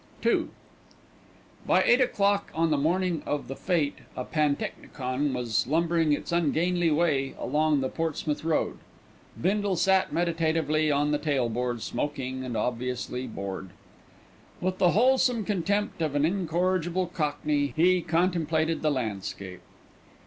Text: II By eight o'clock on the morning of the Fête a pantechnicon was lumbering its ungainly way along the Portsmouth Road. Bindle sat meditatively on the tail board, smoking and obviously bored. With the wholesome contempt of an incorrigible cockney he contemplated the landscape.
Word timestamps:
II 0.25 0.47
By 1.67 1.83
eight 1.83 2.01
o'clock 2.01 2.49
on 2.55 2.71
the 2.71 2.77
morning 2.79 3.21
of 3.27 3.47
the 3.47 3.53
Fête 3.53 3.99
a 4.17 4.25
pantechnicon 4.25 5.31
was 5.31 5.67
lumbering 5.67 6.11
its 6.11 6.31
ungainly 6.31 6.89
way 6.89 7.35
along 7.37 7.81
the 7.81 7.87
Portsmouth 7.87 8.43
Road. 8.43 8.79
Bindle 9.39 9.75
sat 9.75 10.11
meditatively 10.11 10.89
on 10.91 11.11
the 11.11 11.19
tail 11.19 11.49
board, 11.49 11.83
smoking 11.83 12.43
and 12.43 12.57
obviously 12.57 13.27
bored. 13.27 13.69
With 14.59 14.79
the 14.79 14.93
wholesome 14.93 15.45
contempt 15.45 16.01
of 16.01 16.15
an 16.15 16.25
incorrigible 16.25 17.05
cockney 17.05 17.71
he 17.75 18.01
contemplated 18.01 18.81
the 18.81 18.89
landscape. 18.89 19.61